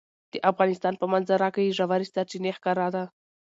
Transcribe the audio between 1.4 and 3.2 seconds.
کې ژورې سرچینې ښکاره ده.